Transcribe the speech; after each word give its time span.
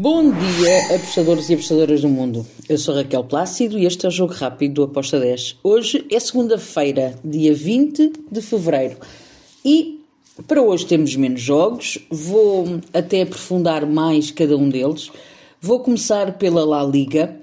Bom 0.00 0.30
dia, 0.30 0.94
apostadores 0.94 1.50
e 1.50 1.54
apostadoras 1.54 2.02
do 2.02 2.08
mundo. 2.08 2.46
Eu 2.68 2.78
sou 2.78 2.94
Raquel 2.94 3.24
Plácido 3.24 3.76
e 3.76 3.84
este 3.84 4.06
é 4.06 4.08
o 4.08 4.12
Jogo 4.12 4.32
Rápido 4.32 4.74
do 4.74 4.82
Aposta 4.84 5.18
10. 5.18 5.56
Hoje 5.60 6.06
é 6.08 6.20
segunda-feira, 6.20 7.18
dia 7.24 7.52
20 7.52 8.12
de 8.30 8.40
fevereiro. 8.40 8.96
E 9.64 10.00
para 10.46 10.62
hoje 10.62 10.86
temos 10.86 11.16
menos 11.16 11.40
jogos, 11.40 11.98
vou 12.08 12.78
até 12.94 13.22
aprofundar 13.22 13.84
mais 13.86 14.30
cada 14.30 14.56
um 14.56 14.68
deles. 14.68 15.10
Vou 15.60 15.80
começar 15.80 16.38
pela 16.38 16.64
La 16.64 16.84
Liga. 16.84 17.36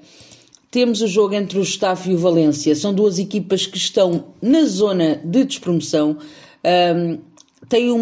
Temos 0.71 1.01
o 1.01 1.07
jogo 1.07 1.35
entre 1.35 1.59
o 1.59 1.63
Getafe 1.65 2.11
e 2.11 2.15
o 2.15 2.17
Valência. 2.17 2.73
São 2.73 2.93
duas 2.93 3.19
equipas 3.19 3.67
que 3.67 3.77
estão 3.77 4.27
na 4.41 4.63
zona 4.63 5.19
de 5.25 5.43
despromoção. 5.43 6.19
Um, 6.63 7.17
têm 7.67 7.91
um 7.91 8.01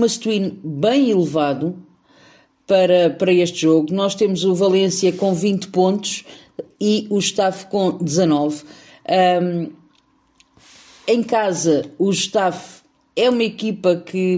bem 0.64 1.10
elevado, 1.10 1.76
para, 2.68 3.10
para 3.10 3.34
este 3.34 3.62
jogo. 3.62 3.94
Nós 3.94 4.16
temos 4.16 4.44
o 4.44 4.56
Valência 4.56 5.12
com 5.12 5.34
20 5.34 5.68
pontos 5.70 6.24
e 6.80 7.08
o 7.10 7.20
Getafe 7.20 7.66
com 7.68 7.92
19. 7.98 8.64
Um, 9.42 9.70
em 11.08 11.24
casa, 11.24 11.86
o 11.98 12.12
Getafe 12.12 12.82
é 13.16 13.30
uma 13.30 13.44
equipa 13.44 13.96
que 13.98 14.38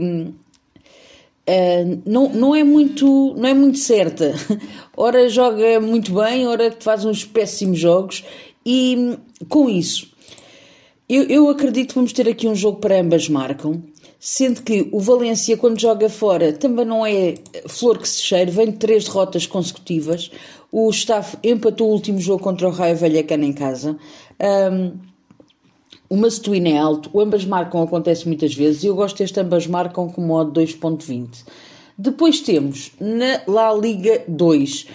uh, 1.47 2.01
não, 2.05 2.29
não, 2.29 2.55
é 2.55 2.63
muito, 2.63 3.35
não 3.37 3.47
é 3.47 3.53
muito 3.53 3.77
certa. 3.77 4.33
Ora 4.97 5.29
joga 5.29 5.79
muito 5.79 6.13
bem, 6.13 6.47
ora 6.47 6.73
faz 6.79 7.03
uns 7.03 7.25
péssimos 7.25 7.77
jogos 7.77 8.23
e 8.65 9.17
com 9.49 9.69
isso 9.69 10.15
eu, 11.07 11.23
eu 11.23 11.49
acredito 11.49 11.89
que 11.89 11.95
vamos 11.95 12.13
ter 12.13 12.27
aqui 12.27 12.47
um 12.47 12.55
jogo 12.55 12.79
para 12.79 12.99
ambas 12.99 13.29
marcam 13.29 13.83
sendo 14.27 14.63
que 14.63 14.89
o 14.91 14.99
Valência, 14.99 15.55
quando 15.55 15.79
joga 15.79 16.09
fora, 16.09 16.51
também 16.51 16.83
não 16.83 17.05
é 17.05 17.35
flor 17.67 17.99
que 17.99 18.09
se 18.09 18.23
cheire, 18.23 18.49
vem 18.49 18.71
de 18.71 18.77
três 18.77 19.03
derrotas 19.03 19.45
consecutivas. 19.45 20.31
O 20.71 20.89
Staff 20.89 21.37
empatou 21.43 21.89
o 21.89 21.91
último 21.91 22.19
jogo 22.19 22.41
contra 22.41 22.67
o 22.67 22.71
Raio 22.71 22.97
Vallecano 22.97 23.43
em 23.43 23.53
casa. 23.53 23.95
Um, 24.71 24.93
o 26.09 26.17
Macetuíno 26.17 26.67
é 26.69 26.75
alto, 26.75 27.07
o 27.13 27.21
ambas 27.21 27.45
marcam 27.45 27.83
acontece 27.83 28.27
muitas 28.27 28.55
vezes 28.55 28.83
e 28.83 28.87
eu 28.87 28.95
gosto 28.95 29.19
deste 29.19 29.39
ambas 29.39 29.67
marcam 29.67 30.09
com 30.09 30.21
modo 30.21 30.59
2.20. 30.59 31.45
Depois 31.95 32.41
temos 32.41 32.93
na 32.99 33.43
La 33.47 33.71
Liga 33.75 34.23
2, 34.27 34.87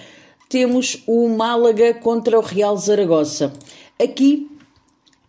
temos 0.49 1.05
o 1.07 1.29
Málaga 1.29 1.95
contra 1.95 2.37
o 2.37 2.43
Real 2.43 2.77
Zaragoza. 2.77 3.53
Aqui 3.97 4.51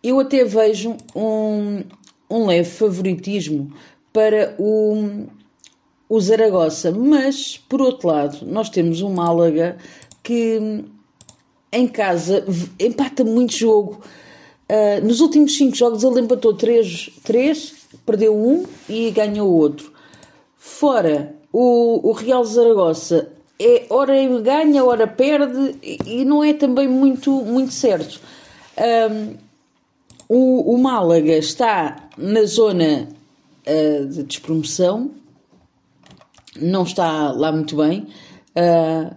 eu 0.02 0.18
até 0.18 0.42
vejo 0.42 0.96
um, 1.14 1.84
um 2.28 2.46
leve 2.46 2.68
favoritismo 2.68 3.72
para 4.12 4.54
o, 4.58 5.26
o 6.08 6.20
Zaragoza. 6.20 6.90
Mas, 6.92 7.56
por 7.68 7.80
outro 7.80 8.08
lado, 8.08 8.46
nós 8.46 8.68
temos 8.68 9.00
o 9.00 9.08
Málaga 9.08 9.76
que 10.22 10.84
em 11.72 11.88
casa 11.88 12.44
empata 12.78 13.24
muito 13.24 13.54
jogo. 13.54 14.00
Uh, 14.68 15.04
nos 15.06 15.20
últimos 15.20 15.56
5 15.56 15.74
jogos 15.74 16.04
ele 16.04 16.20
empatou 16.20 16.54
3, 16.54 17.10
3, 17.24 17.74
perdeu 18.06 18.36
um 18.36 18.64
e 18.88 19.10
ganhou 19.10 19.50
outro. 19.50 19.92
Fora, 20.56 21.34
o, 21.52 22.08
o 22.08 22.12
Real 22.12 22.44
Zaragoza 22.44 23.30
é 23.58 23.86
hora 23.90 24.14
ganha, 24.40 24.84
hora 24.84 25.06
perde 25.06 25.76
e, 25.82 25.98
e 26.06 26.24
não 26.24 26.42
é 26.42 26.52
também 26.52 26.88
muito, 26.88 27.30
muito 27.30 27.72
certo. 27.72 28.20
Um, 29.10 29.34
o, 30.28 30.74
o 30.74 30.78
Málaga 30.78 31.36
está 31.36 32.08
na 32.16 32.44
zona 32.44 33.08
uh, 33.66 34.06
de 34.06 34.22
despromoção, 34.22 35.10
não 36.60 36.82
está 36.82 37.32
lá 37.32 37.50
muito 37.50 37.76
bem 37.76 38.08
uh, 38.56 39.14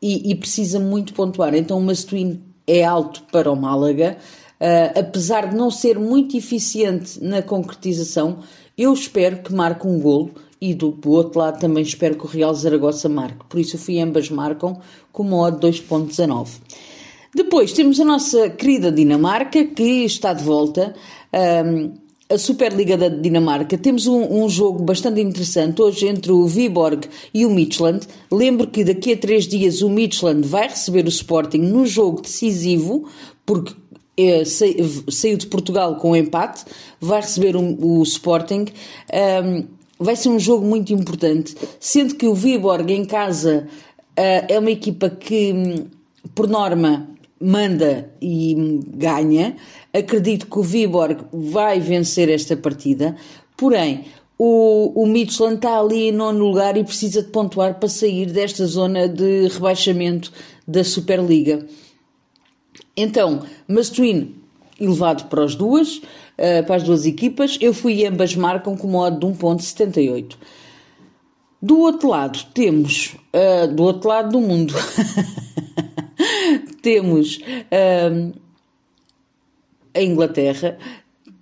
e, 0.00 0.30
e, 0.30 0.34
precisa 0.34 0.78
muito 0.78 1.14
pontuar. 1.14 1.54
Então 1.54 1.78
o 1.78 1.82
Mastuíno 1.82 2.42
é 2.66 2.84
alto 2.84 3.22
para 3.32 3.50
o 3.50 3.56
Málaga, 3.56 4.18
uh, 4.60 4.98
apesar 4.98 5.48
de 5.48 5.56
não 5.56 5.70
ser 5.70 5.98
muito 5.98 6.36
eficiente 6.36 7.22
na 7.22 7.42
concretização, 7.42 8.40
eu 8.76 8.92
espero 8.92 9.42
que 9.42 9.52
marque 9.54 9.86
um 9.86 9.98
golo 10.00 10.32
e 10.60 10.74
do, 10.74 10.98
outro 11.06 11.38
lado 11.38 11.60
também 11.60 11.82
espero 11.82 12.16
que 12.16 12.24
o 12.24 12.28
Real 12.28 12.54
Zaragoza 12.54 13.08
marque. 13.08 13.44
Por 13.48 13.60
isso 13.60 13.76
eu 13.76 13.80
fui 13.80 14.00
ambas 14.00 14.30
marcam 14.30 14.80
com 15.12 15.22
uma 15.22 15.38
odd 15.38 15.66
2.19. 15.66 16.48
Depois 17.34 17.72
temos 17.72 18.00
a 18.00 18.04
nossa 18.04 18.48
querida 18.48 18.90
Dinamarca 18.90 19.64
que 19.64 20.04
está 20.04 20.32
de 20.32 20.42
volta. 20.42 20.94
Um, 21.64 22.05
a 22.28 22.38
Superliga 22.38 22.96
da 22.96 23.08
Dinamarca, 23.08 23.78
temos 23.78 24.06
um, 24.06 24.42
um, 24.42 24.48
jogo 24.48 24.82
bastante 24.82 25.20
interessante 25.20 25.80
hoje 25.80 26.08
entre 26.08 26.32
o 26.32 26.46
Viborg 26.46 27.06
e 27.32 27.46
o 27.46 27.50
Midtjylland. 27.50 28.06
Lembro 28.32 28.66
que 28.66 28.82
daqui 28.82 29.12
a 29.12 29.16
três 29.16 29.46
dias 29.46 29.80
o 29.80 29.88
Midtjylland 29.88 30.46
vai 30.46 30.68
receber 30.68 31.04
o 31.04 31.08
Sporting 31.08 31.58
no 31.58 31.86
jogo 31.86 32.20
decisivo, 32.20 33.08
porque 33.44 33.74
é, 34.16 34.44
saiu 34.44 35.36
de 35.36 35.46
Portugal 35.46 35.96
com 35.96 36.12
um 36.12 36.16
empate, 36.16 36.64
vai 37.00 37.20
receber 37.20 37.54
um, 37.54 37.76
o 37.80 38.02
Sporting. 38.02 38.66
Um, 39.44 39.64
vai 39.98 40.16
ser 40.16 40.28
um 40.28 40.38
jogo 40.38 40.66
muito 40.66 40.92
importante, 40.92 41.54
sendo 41.78 42.16
que 42.16 42.26
o 42.26 42.34
Viborg 42.34 42.90
em 42.90 43.04
casa 43.04 43.68
uh, 44.18 44.46
é 44.48 44.58
uma 44.58 44.70
equipa 44.70 45.08
que, 45.08 45.84
por 46.34 46.48
norma, 46.48 47.08
manda 47.40 48.10
e 48.20 48.80
ganha. 48.88 49.56
Acredito 49.92 50.46
que 50.46 50.58
o 50.58 50.62
Viborg 50.62 51.24
vai 51.32 51.80
vencer 51.80 52.28
esta 52.28 52.56
partida, 52.56 53.16
porém 53.56 54.04
o, 54.38 54.92
o 55.02 55.16
está 55.16 55.78
ali 55.78 56.08
em 56.08 56.12
nono 56.12 56.38
lugar 56.38 56.76
e 56.76 56.84
precisa 56.84 57.22
de 57.22 57.28
pontuar 57.28 57.78
para 57.78 57.88
sair 57.88 58.26
desta 58.26 58.66
zona 58.66 59.08
de 59.08 59.48
rebaixamento 59.48 60.32
da 60.66 60.84
Superliga. 60.84 61.66
Então, 62.96 63.42
Mastuíno 63.68 64.46
elevado 64.80 65.24
para 65.24 65.44
as 65.44 65.54
duas, 65.54 65.96
uh, 65.96 66.64
para 66.66 66.76
as 66.76 66.82
duas 66.82 67.06
equipas, 67.06 67.58
eu 67.60 67.72
fui 67.72 67.94
e 67.94 68.06
ambas 68.06 68.34
marcam 68.36 68.76
com 68.76 68.86
modo 68.86 69.18
de 69.18 69.38
1.78. 69.38 70.36
Do 71.60 71.80
outro 71.80 72.08
lado 72.08 72.38
temos, 72.52 73.16
uh, 73.32 73.72
do 73.74 73.82
outro 73.82 74.08
lado 74.08 74.30
do 74.32 74.40
mundo, 74.40 74.74
temos 76.86 77.40
um, 78.12 78.32
a 79.92 80.00
Inglaterra, 80.00 80.78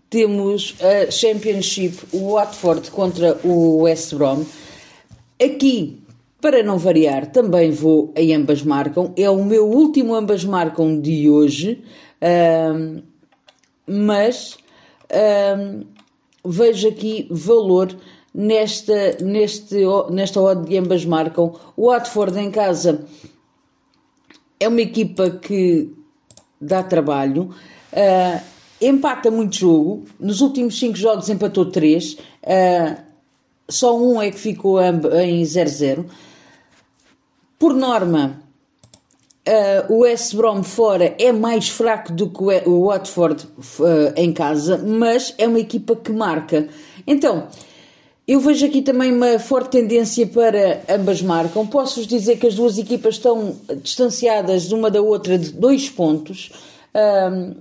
temos 0.09 0.75
a 0.81 1.11
Championship, 1.11 1.99
o 2.15 2.33
Watford 2.33 2.91
contra 2.91 3.39
o 3.45 3.83
West 3.83 4.15
Brom. 4.15 4.43
Aqui, 5.39 6.01
para 6.41 6.63
não 6.63 6.79
variar, 6.79 7.27
também 7.27 7.71
vou 7.71 8.11
em 8.17 8.35
ambas 8.35 8.63
marcam. 8.63 9.13
É 9.19 9.29
o 9.29 9.45
meu 9.45 9.69
último 9.69 10.15
ambas 10.15 10.47
marcam 10.47 10.99
de 10.99 11.29
hoje, 11.29 11.85
um, 12.73 13.03
mas 13.87 14.57
um, 15.59 15.85
vejo 16.43 16.89
aqui 16.89 17.27
valor 17.31 17.95
nesta, 18.35 19.19
neste, 19.23 19.77
nesta 20.11 20.41
odd 20.41 20.67
de 20.67 20.79
ambas 20.79 21.05
marcam. 21.05 21.53
O 21.77 21.89
Watford 21.91 22.39
em 22.39 22.51
casa 22.51 23.05
é 24.59 24.69
uma 24.69 24.81
equipa 24.81 25.31
que 25.31 25.93
dá 26.61 26.83
trabalho, 26.83 27.55
uh, 27.93 28.41
empata 28.81 29.31
muito 29.31 29.57
jogo, 29.57 30.05
nos 30.19 30.41
últimos 30.41 30.79
5 30.79 30.97
jogos 30.97 31.29
empatou 31.29 31.67
3, 31.67 32.13
uh, 32.13 32.19
ah, 32.47 32.99
só 33.69 33.99
um 33.99 34.21
é 34.21 34.31
que 34.31 34.39
ficou 34.39 34.79
em 34.83 35.43
0-0. 35.43 36.05
Por 37.59 37.75
norma, 37.75 38.43
uh, 39.49 39.93
o 39.93 39.99
West 40.01 40.35
Brom 40.35 40.63
fora 40.63 41.15
é 41.19 41.33
mais 41.33 41.69
fraco 41.69 42.13
do 42.13 42.29
que 42.29 42.43
o 42.67 42.87
Watford 42.87 43.49
em 44.17 44.33
casa, 44.33 44.77
mas 44.79 45.35
é 45.39 45.47
uma 45.49 45.61
equipa 45.61 45.97
que 45.97 46.13
marca. 46.13 46.69
Então, 47.07 47.49
eu 48.27 48.41
vejo 48.41 48.65
aqui 48.65 48.81
também 48.81 49.13
uma 49.13 49.39
forte 49.39 49.73
tendência 49.73 50.27
para 50.27 50.83
ambas 50.89 51.21
marcam. 51.21 51.67
Posso-vos 51.67 52.07
dizer 52.07 52.37
que 52.39 52.47
as 52.47 52.55
duas 52.55 52.79
equipas 52.79 53.17
estão 53.17 53.55
distanciadas 53.83 54.73
uma 54.73 54.91
da 54.91 55.03
outra 55.03 55.39
de 55.39 55.53
dois 55.53 55.91
pontos. 55.91 56.51
Um, 56.95 57.55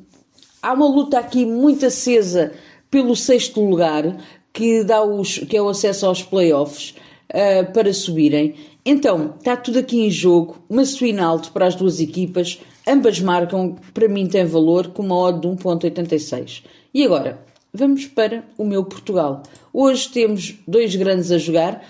há 0.62 0.74
uma 0.74 0.88
luta 0.88 1.20
aqui 1.20 1.46
muito 1.46 1.86
acesa 1.86 2.54
pelo 2.90 3.14
sexto 3.14 3.60
lugar, 3.60 4.16
que, 4.54 4.86
dá 4.86 5.04
os, 5.04 5.40
que 5.40 5.58
é 5.58 5.62
o 5.62 5.68
acesso 5.68 6.06
aos 6.06 6.24
playoffs 6.24 6.96
uh, 7.30 7.70
para 7.74 7.94
subirem. 7.94 8.56
Então, 8.86 9.34
está 9.38 9.58
tudo 9.58 9.80
aqui 9.80 10.00
em 10.00 10.12
jogo, 10.12 10.64
swing 10.86 11.20
alto 11.20 11.52
para 11.52 11.66
as 11.66 11.76
duas 11.76 12.00
equipas. 12.00 12.60
Ambas 12.88 13.20
marcam, 13.20 13.76
para 13.94 14.08
mim 14.08 14.28
tem 14.28 14.46
valor, 14.46 14.90
com 14.90 15.04
uma 15.04 15.18
odd 15.18 15.42
de 15.42 15.48
1.86. 15.48 16.64
E 16.94 17.04
agora, 17.04 17.40
vamos 17.74 18.06
para 18.06 18.44
o 18.56 18.64
meu 18.64 18.86
Portugal. 18.86 19.42
Hoje 19.74 20.08
temos 20.10 20.56
dois 20.68 20.96
grandes 20.96 21.32
a 21.32 21.40
jogar. 21.40 21.84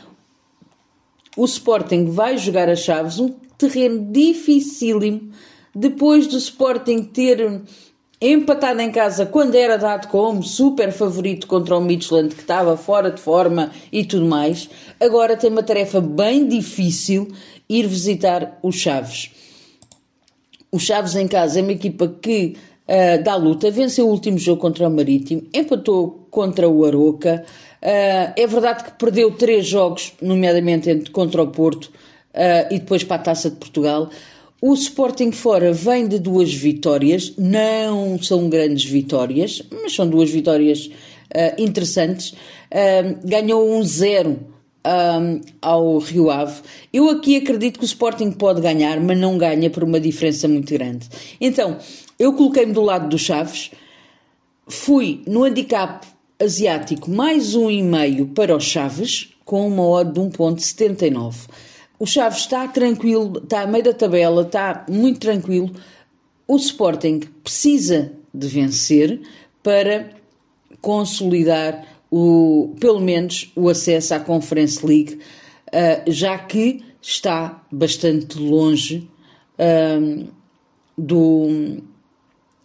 O 1.36 1.44
Sporting 1.44 2.06
vai 2.06 2.38
jogar 2.38 2.70
a 2.70 2.76
Chaves, 2.76 3.20
um 3.20 3.30
terreno 3.58 4.08
dificílimo. 4.10 5.32
Depois 5.76 6.28
do 6.28 6.38
Sporting 6.38 7.04
ter 7.04 7.64
empatado 8.22 8.80
em 8.80 8.92
casa 8.92 9.26
quando 9.26 9.56
era 9.56 9.78
dado 9.78 10.08
como 10.08 10.42
super 10.42 10.94
favorito 10.94 11.48
contra 11.48 11.78
o 11.78 11.82
Midland, 11.82 12.34
que 12.34 12.42
estava 12.42 12.78
fora 12.78 13.12
de 13.12 13.20
forma 13.20 13.70
e 13.92 14.06
tudo 14.06 14.26
mais, 14.26 14.70
agora 15.02 15.36
tem 15.36 15.50
uma 15.50 15.64
tarefa 15.64 16.00
bem 16.00 16.48
difícil 16.48 17.28
ir 17.68 17.88
visitar 17.88 18.58
o 18.62 18.72
Chaves. 18.72 19.32
O 20.72 20.80
Chaves 20.80 21.16
em 21.16 21.28
casa 21.28 21.60
é 21.60 21.62
uma 21.62 21.74
equipa 21.74 22.08
que 22.08 22.56
uh, 22.88 23.24
dá 23.24 23.36
luta, 23.36 23.72
venceu 23.72 24.08
o 24.08 24.12
último 24.12 24.38
jogo 24.38 24.62
contra 24.62 24.88
o 24.88 24.92
Marítimo, 24.92 25.44
empatou 25.54 26.28
contra 26.30 26.68
o 26.68 26.86
Aroca. 26.86 27.46
Uh, 27.82 28.34
é 28.36 28.48
verdade 28.48 28.84
que 28.84 28.92
perdeu 28.92 29.32
três 29.32 29.66
jogos, 29.66 30.14
nomeadamente 30.22 31.12
contra 31.12 31.44
o 31.44 31.48
Porto 31.48 31.86
uh, 31.86 32.72
e 32.72 32.80
depois 32.80 33.04
para 33.04 33.18
a 33.18 33.20
Taça 33.20 33.50
de 33.50 33.58
Portugal. 33.58 34.10
O 34.62 34.74
Sporting 34.74 35.32
fora 35.32 35.74
vem 35.74 36.08
de 36.08 36.20
duas 36.20 36.54
vitórias, 36.54 37.34
não 37.38 38.18
são 38.22 38.48
grandes 38.48 38.86
vitórias, 38.86 39.62
mas 39.70 39.94
são 39.94 40.08
duas 40.08 40.30
vitórias 40.30 40.90
interessantes. 41.58 42.34
ganhou 43.26 43.70
um 43.70 43.84
zero 43.84 44.53
um, 44.86 45.42
ao 45.62 45.98
Rio 45.98 46.30
Ave. 46.30 46.62
Eu 46.92 47.10
aqui 47.10 47.38
acredito 47.38 47.80
que 47.80 47.86
o 47.86 47.88
Sporting 47.88 48.32
pode 48.32 48.62
ganhar, 48.62 49.00
mas 49.00 49.18
não 49.18 49.38
ganha 49.38 49.70
por 49.70 49.84
uma 49.84 50.00
diferença 50.00 50.48
muito 50.48 50.74
grande. 50.74 51.08
Então, 51.40 51.78
eu 52.20 52.34
coloquei-me 52.34 52.74
do 52.74 52.82
lado 52.82 53.10
dos 53.10 53.22
Chaves, 53.22 53.72
fui 54.68 55.22
no 55.28 55.44
handicap 55.44 56.06
asiático 56.42 57.10
mais 57.10 57.56
um 57.56 57.70
e 57.70 57.82
meio 57.82 58.28
para 58.28 58.56
os 58.56 58.64
Chaves, 58.64 59.30
com 59.46 59.68
uma 59.68 59.84
odd 59.88 60.14
de 60.14 60.20
1.79. 60.20 61.50
O 62.00 62.06
Chaves 62.06 62.40
está 62.40 62.68
tranquilo, 62.68 63.40
está 63.42 63.62
a 63.62 63.68
meio 63.68 63.84
da 63.84 63.94
tabela, 63.94 64.42
está 64.42 64.86
muito 64.90 65.20
tranquilo. 65.20 65.72
O 66.48 66.58
Sporting 66.58 67.22
precisa 67.44 68.12
de 68.34 68.48
vencer 68.48 69.22
para 69.62 70.10
consolidar 70.82 71.93
o, 72.16 72.76
pelo 72.80 73.00
menos 73.00 73.52
o 73.56 73.68
acesso 73.68 74.14
à 74.14 74.20
Conference 74.20 74.86
League, 74.86 75.16
uh, 75.70 76.12
já 76.12 76.38
que 76.38 76.84
está 77.02 77.64
bastante 77.72 78.38
longe 78.38 79.10
uh, 79.58 80.28
do, 80.96 81.82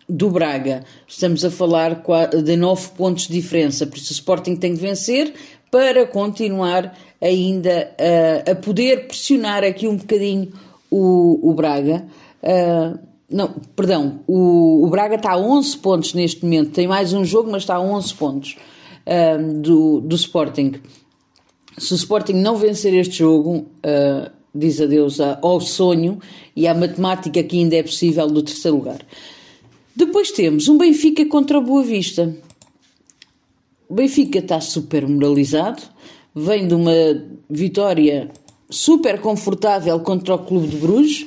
do 0.07 0.31
Braga. 0.31 0.85
Estamos 1.07 1.47
a 1.47 1.51
falar 1.51 2.05
de 2.45 2.57
9 2.59 2.91
pontos 2.91 3.27
de 3.27 3.33
diferença, 3.33 3.87
por 3.87 3.97
isso 3.97 4.11
o 4.11 4.17
Sporting 4.17 4.55
tem 4.55 4.75
que 4.75 4.83
vencer 4.83 5.33
para 5.71 6.07
continuar 6.07 6.95
ainda 7.19 7.91
uh, 7.99 8.51
a 8.51 8.55
poder 8.55 9.07
pressionar 9.07 9.65
aqui 9.65 9.89
um 9.89 9.97
bocadinho 9.97 10.53
o, 10.91 11.51
o 11.51 11.55
Braga. 11.55 12.05
Uh, 12.43 12.99
não, 13.31 13.55
perdão, 13.75 14.21
o, 14.27 14.85
o 14.85 14.91
Braga 14.91 15.15
está 15.15 15.33
a 15.33 15.39
11 15.39 15.79
pontos 15.79 16.13
neste 16.13 16.45
momento, 16.45 16.73
tem 16.73 16.87
mais 16.87 17.15
um 17.15 17.25
jogo, 17.25 17.51
mas 17.51 17.63
está 17.63 17.77
a 17.77 17.81
11 17.81 18.15
pontos 18.15 18.57
do, 19.61 20.01
do 20.01 20.17
Sporting. 20.17 20.75
Se 21.79 21.93
o 21.93 21.97
Sporting 21.97 22.35
não 22.35 22.57
vencer 22.57 22.93
este 22.95 23.19
jogo, 23.19 23.59
uh, 23.59 24.31
diz 24.55 24.81
adeus 24.81 25.19
ao 25.21 25.61
sonho 25.61 26.19
e 26.55 26.67
à 26.67 26.75
matemática 26.75 27.43
que 27.43 27.59
ainda 27.59 27.77
é 27.77 27.83
possível 27.83 28.27
do 28.27 28.43
terceiro 28.43 28.77
lugar. 28.77 28.99
Depois 29.95 30.31
temos 30.31 30.69
um 30.69 30.77
Benfica 30.77 31.25
contra 31.27 31.59
o 31.59 31.63
Boa 31.63 31.83
Vista. 31.83 32.37
O 33.89 33.95
Benfica 33.95 34.39
está 34.41 34.61
super 34.61 35.07
moralizado, 35.07 35.83
vem 36.35 36.67
de 36.67 36.75
uma 36.75 36.93
vitória 37.49 38.31
super 38.71 39.21
confortável 39.21 39.99
contra 40.01 40.35
o 40.35 40.39
Clube 40.39 40.69
de 40.69 40.77
Bruges. 40.77 41.27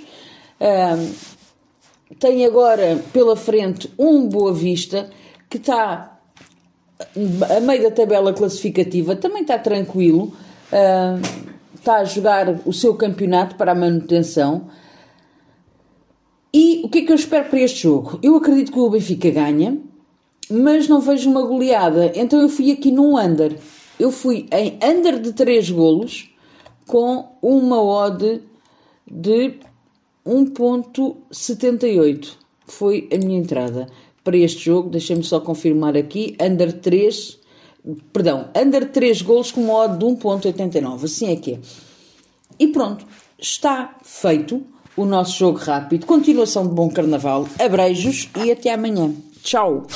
Uh, 0.60 1.12
tem 2.20 2.46
agora 2.46 3.04
pela 3.12 3.36
frente 3.36 3.90
um 3.98 4.28
Boa 4.28 4.54
Vista 4.54 5.10
que 5.50 5.58
está 5.58 6.11
a 7.56 7.60
meio 7.60 7.84
da 7.84 7.92
tabela 7.92 8.34
classificativa 8.34 9.16
também 9.16 9.42
está 9.42 9.58
tranquilo, 9.58 10.34
uh, 10.72 11.22
está 11.76 11.98
a 11.98 12.04
jogar 12.04 12.60
o 12.66 12.74
seu 12.74 12.96
campeonato 12.96 13.56
para 13.56 13.72
a 13.72 13.76
manutenção. 13.76 14.68
E 16.54 16.82
o 16.84 16.90
que 16.90 17.00
é 17.00 17.06
que 17.06 17.12
eu 17.12 17.16
espero 17.16 17.50
para 17.50 17.60
este 17.60 17.84
jogo? 17.84 18.20
Eu 18.22 18.36
acredito 18.36 18.72
que 18.72 18.80
o 18.80 18.90
Benfica 18.90 19.30
ganha, 19.30 19.78
mas 20.50 20.88
não 20.88 21.00
vejo 21.00 21.30
uma 21.30 21.44
goleada, 21.44 22.12
então 22.16 22.42
eu 22.42 22.50
fui 22.50 22.72
aqui 22.72 22.92
num 22.92 23.18
under. 23.18 23.56
Eu 24.00 24.12
fui 24.12 24.48
em 24.52 24.78
under 24.84 25.20
de 25.20 25.34
3 25.34 25.70
golos 25.72 26.30
com 26.88 27.30
uma 27.42 27.82
odd 27.82 28.42
de 29.10 29.54
1.78. 30.26 32.34
Foi 32.66 33.08
a 33.14 33.18
minha 33.18 33.40
entrada 33.40 33.88
para 34.24 34.38
este 34.38 34.66
jogo, 34.66 34.90
deixem-me 34.90 35.24
só 35.24 35.40
confirmar 35.40 35.98
aqui, 35.98 36.36
under 36.40 36.72
3, 36.74 37.40
perdão, 38.14 38.50
under 38.56 38.92
3 38.92 39.22
gols 39.22 39.52
com 39.52 39.62
modo 39.62 39.98
de 39.98 40.06
1.89, 40.22 41.04
assim 41.04 41.32
é 41.32 41.36
que 41.36 41.54
é. 41.54 41.60
E 42.60 42.68
pronto, 42.68 43.06
está 43.40 43.98
feito 44.04 44.62
o 44.96 45.06
nosso 45.06 45.38
jogo 45.40 45.58
rápido, 45.58 46.06
continuação 46.06 46.68
de 46.68 46.74
bom 46.74 46.90
carnaval, 46.90 47.48
abreijos 47.60 48.30
e 48.44 48.52
até 48.52 48.74
amanhã. 48.74 49.12
Tchau! 49.42 49.88